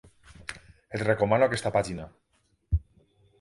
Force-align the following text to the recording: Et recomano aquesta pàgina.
Et 0.99 1.03
recomano 1.03 1.49
aquesta 1.49 1.73
pàgina. 1.77 2.09